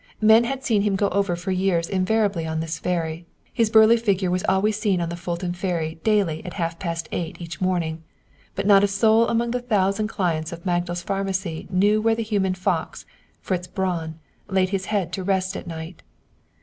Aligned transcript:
Men 0.19 0.45
had 0.45 0.63
seen 0.63 0.81
him 0.81 0.95
go 0.95 1.09
over 1.09 1.35
for 1.35 1.51
years 1.51 1.87
invariably 1.87 2.47
on 2.47 2.59
this 2.59 2.79
ferry, 2.79 3.27
his 3.53 3.69
burly 3.69 3.97
figure 3.97 4.31
was 4.31 4.43
always 4.49 4.75
seen 4.79 4.99
on 4.99 5.09
the 5.09 5.15
Fulton 5.15 5.53
Ferry 5.53 5.99
daily 6.03 6.43
at 6.43 6.53
half 6.55 6.79
past 6.79 7.07
eight 7.11 7.39
each 7.39 7.61
morning, 7.61 8.01
but 8.55 8.65
not 8.65 8.83
a 8.83 8.87
soul 8.87 9.27
among 9.27 9.51
the 9.51 9.61
thousand 9.61 10.07
clients 10.07 10.51
of 10.51 10.65
Magdal's 10.65 11.03
Pharmacy 11.03 11.67
knew 11.69 12.01
where 12.01 12.15
the 12.15 12.23
human 12.23 12.55
fox, 12.55 13.05
Fritz 13.41 13.67
Braun, 13.67 14.17
laid 14.49 14.69
his 14.69 14.85
head 14.85 15.13
to 15.13 15.23
rest 15.23 15.55
at 15.55 15.67
night. 15.67 16.01